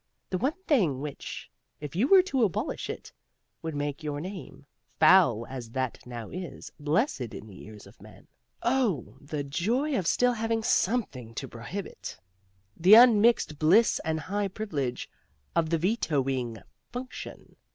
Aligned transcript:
The 0.31 0.39
one 0.39 0.57
thing 0.65 0.99
which, 0.99 1.51
if 1.79 1.95
you 1.95 2.07
were 2.07 2.23
to 2.23 2.43
abolish 2.43 2.89
it, 2.89 3.13
would 3.61 3.75
make 3.75 4.01
your 4.01 4.19
name, 4.19 4.65
foul 4.99 5.45
as 5.47 5.69
that 5.73 6.03
now 6.07 6.31
is, 6.31 6.71
blessed 6.79 7.35
in 7.35 7.45
the 7.45 7.63
ears 7.65 7.85
of 7.85 8.01
men. 8.01 8.27
Oh, 8.63 9.17
the 9.21 9.43
joy 9.43 9.95
of 9.95 10.07
still 10.07 10.33
having 10.33 10.63
something 10.63 11.35
to 11.35 11.47
prohibit! 11.47 12.17
The 12.75 12.95
unmixed 12.95 13.59
bliss 13.59 14.01
and 14.03 14.19
high 14.21 14.47
privilege 14.47 15.07
of 15.55 15.69
the 15.69 15.77
vetoing 15.77 16.57
function! 16.91 17.55